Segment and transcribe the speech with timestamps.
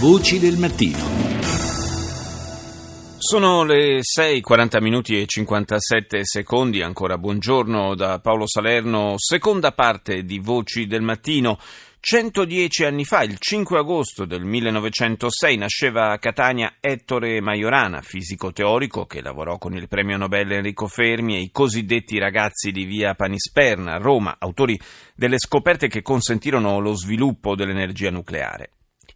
[0.00, 0.96] Voci del mattino.
[3.18, 10.38] Sono le 6:40 minuti e 57 secondi, ancora buongiorno da Paolo Salerno, seconda parte di
[10.38, 11.58] Voci del Mattino.
[12.00, 19.04] 110 anni fa, il 5 agosto del 1906, nasceva a Catania Ettore Majorana, fisico teorico
[19.04, 23.98] che lavorò con il premio Nobel Enrico Fermi e i cosiddetti ragazzi di via Panisperna,
[23.98, 24.80] Roma, autori
[25.14, 28.70] delle scoperte che consentirono lo sviluppo dell'energia nucleare.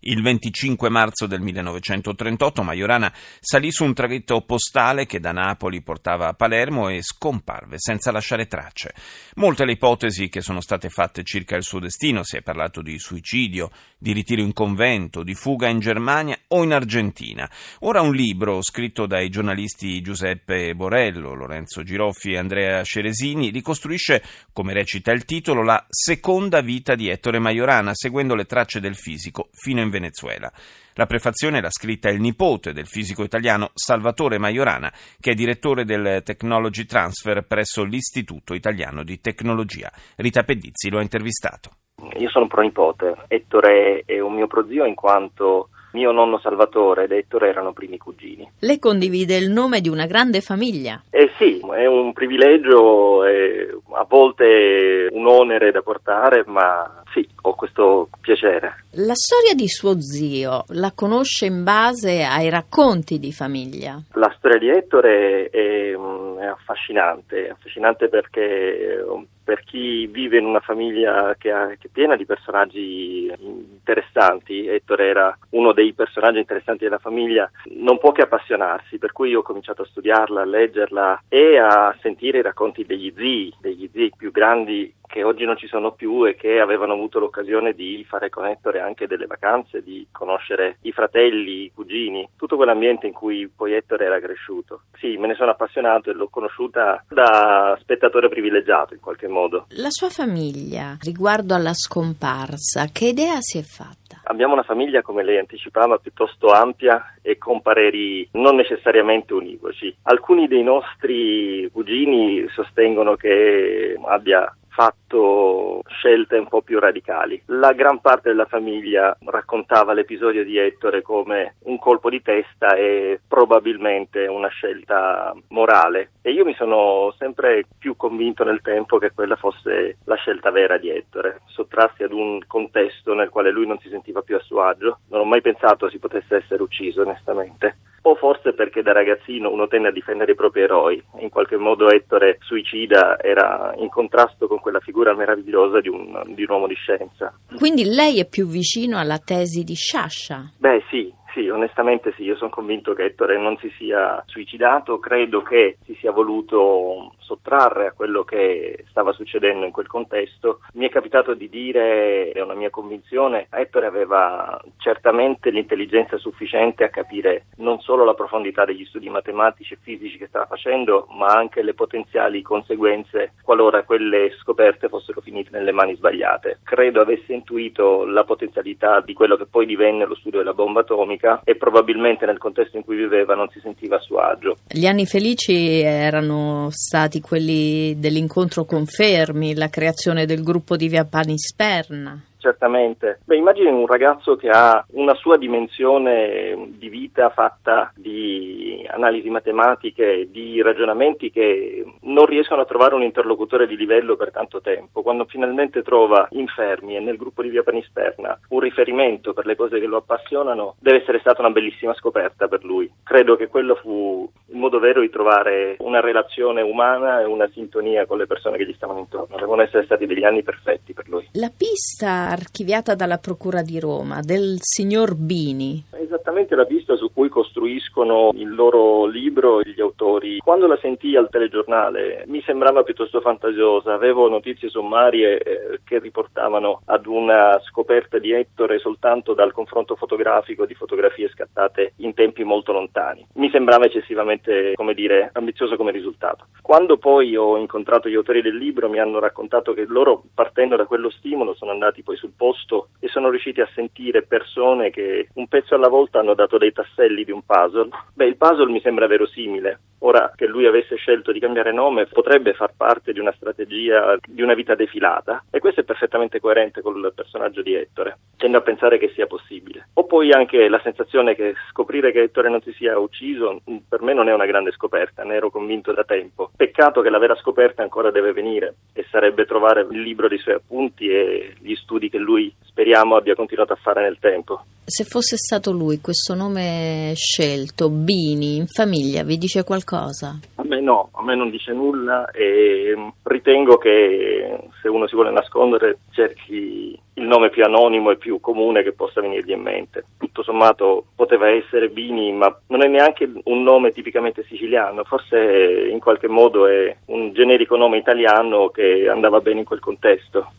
[0.07, 6.29] Il 25 marzo del 1938 Majorana salì su un traghetto postale che da Napoli portava
[6.29, 8.93] a Palermo e scomparve senza lasciare tracce.
[9.37, 12.99] Molte le ipotesi che sono state fatte circa il suo destino, si è parlato di
[12.99, 13.71] suicidio,
[14.05, 17.51] di ritiro in convento, di fuga in Germania o in Argentina.
[17.81, 24.23] Ora un libro scritto dai giornalisti Giuseppe Borello, Lorenzo Giroffi e Andrea Ceresini ricostruisce,
[24.53, 29.49] come recita il titolo, la seconda vita di Ettore Majorana, seguendo le tracce del fisico
[29.53, 30.53] fino in Venezuela.
[30.97, 36.21] La prefazione l'ha scritta il nipote del fisico italiano Salvatore Majorana, che è direttore del
[36.23, 39.91] Technology Transfer presso l'Istituto Italiano di Tecnologia.
[40.17, 41.79] Rita Pedizzi lo ha intervistato.
[42.19, 47.49] Io sono pronipote, Ettore è un mio prozio in quanto mio nonno Salvatore ed Ettore
[47.49, 48.49] erano primi cugini.
[48.61, 51.03] Lei condivide il nome di una grande famiglia.
[51.11, 57.55] Eh sì, è un privilegio, è a volte un onere da portare, ma sì, ho
[57.55, 58.85] questo piacere.
[58.93, 64.01] La storia di suo zio la conosce in base ai racconti di famiglia?
[64.15, 69.05] La storia di Ettore è, mm, è affascinante, affascinante perché
[69.45, 75.07] per chi vive in una famiglia che, ha, che, è piena di personaggi interessanti, Ettore
[75.07, 79.83] era uno dei personaggi interessanti della famiglia, non può che appassionarsi, per cui ho cominciato
[79.83, 84.93] a studiarla, a leggerla e a sentire i racconti degli zii, degli zii più grandi
[85.07, 88.81] che oggi non ci sono più e che avevano avuto l'occasione di fare con Ettore
[88.81, 94.07] anche delle vacanze, di conoscere i fratelli, i cugini, tutto quell'ambiente in cui poi Ettore
[94.07, 94.83] era cresciuto.
[94.99, 99.34] Sì, me ne sono appassionato e l'ho conosciuta da spettatore privilegiato in qualche modo.
[99.71, 104.21] La sua famiglia, riguardo alla scomparsa, che idea si è fatta?
[104.25, 109.95] Abbiamo una famiglia, come lei anticipava, piuttosto ampia e con pareri non necessariamente univoci.
[110.03, 117.41] Alcuni dei nostri cugini sostengono che abbia fatto scelte un po' più radicali.
[117.47, 123.21] La gran parte della famiglia raccontava l'episodio di Ettore come un colpo di testa e
[123.27, 129.37] probabilmente una scelta morale e io mi sono sempre più convinto nel tempo che quella
[129.37, 133.89] fosse la scelta vera di Ettore, sottrarsi ad un contesto nel quale lui non si
[133.89, 134.99] sentiva più a suo agio.
[135.11, 137.77] Non ho mai pensato si potesse essere ucciso onestamente
[138.07, 141.03] o forse perché da ragazzino uno tende a difendere i propri eroi.
[141.21, 146.43] In qualche modo Ettore suicida era in contrasto con quella figura meravigliosa di un, di
[146.43, 147.33] un uomo di scienza.
[147.57, 150.51] Quindi lei è più vicino alla tesi di Sciascia?
[150.59, 155.43] Beh sì, sì, onestamente sì, io sono convinto che Ettore non si sia suicidato, credo
[155.43, 160.61] che si sia voluto sottrarre a quello che stava succedendo in quel contesto.
[160.75, 166.89] Mi è capitato di dire, è una mia convinzione, Ettore aveva certamente l'intelligenza sufficiente a
[166.89, 171.63] capire non solo la profondità degli studi matematici e fisici che stava facendo, ma anche
[171.63, 176.61] le potenziali conseguenze qualora quelle scoperte fossero finite nelle mani sbagliate.
[176.63, 181.41] Credo avesse intuito la potenzialità di quello che poi divenne lo studio della bomba atomica
[181.45, 184.57] e probabilmente nel contesto in cui viveva non si sentiva a suo agio.
[184.69, 191.05] Gli anni felici erano stati quelli dell'incontro con Fermi, la creazione del gruppo di Via
[191.05, 193.21] Panisperna certamente.
[193.25, 200.29] Beh, immagini un ragazzo che ha una sua dimensione di vita fatta di analisi matematiche,
[200.31, 205.01] di ragionamenti che non riescono a trovare un interlocutore di livello per tanto tempo.
[205.01, 209.57] Quando finalmente trova in Fermi e nel gruppo di Via Panisperna un riferimento per le
[209.57, 212.93] cose che lo appassionano, deve essere stata una bellissima scoperta per lui.
[213.03, 218.05] Credo che quello fu il modo vero di trovare una relazione umana e una sintonia
[218.05, 219.37] con le persone che gli stavano intorno.
[219.39, 221.27] Devono essere stati degli anni perfetti per lui.
[221.33, 225.85] La pista archiviata dalla Procura di Roma del signor Bini.
[226.15, 230.39] Esattamente la pista su cui costruiscono il loro libro gli autori.
[230.39, 236.83] Quando la sentii al telegiornale mi sembrava piuttosto fantasiosa, avevo notizie sommarie eh, che riportavano
[236.85, 242.71] ad una scoperta di Ettore soltanto dal confronto fotografico di fotografie scattate in tempi molto
[242.71, 243.27] lontani.
[243.35, 246.47] Mi sembrava eccessivamente, come dire, ambizioso come risultato.
[246.63, 250.87] Quando poi ho incontrato gli autori del libro mi hanno raccontato che loro partendo da
[250.87, 255.49] quello stimolo sono andati poi sul posto e sono riusciti a sentire persone che un
[255.49, 257.91] pezzo alla volta hanno dato dei tasselli di un puzzle.
[258.15, 259.81] Beh, il puzzle mi sembra verosimile.
[260.05, 264.43] Ora che lui avesse scelto di cambiare nome potrebbe far parte di una strategia di
[264.43, 268.19] una vita defilata e questo è perfettamente coerente con il personaggio di Ettore.
[268.37, 269.89] Tendo a pensare che sia possibile.
[269.95, 274.15] Oppure poi anche la sensazione che scoprire che Ettore non si sia ucciso per me
[274.15, 276.53] non è una grande scoperta, ne ero convinto da tempo.
[276.57, 278.77] Peccato che la vera scoperta ancora deve venire
[279.15, 283.73] sarebbe trovare il libro dei suoi appunti e gli studi che lui speriamo abbia continuato
[283.73, 284.65] a fare nel tempo.
[284.85, 290.37] Se fosse stato lui questo nome scelto, Bini, in famiglia, vi dice qualcosa?
[290.57, 295.31] A me no, a me non dice nulla e ritengo che se uno si vuole
[295.31, 300.07] nascondere cerchi il nome più anonimo e più comune che possa venirgli in mente.
[300.19, 305.99] Tutto sommato poteva essere Bini, ma non è neanche un nome tipicamente siciliano, forse in
[305.99, 310.53] qualche modo è un generico nome italiano che andava bene in quel contesto.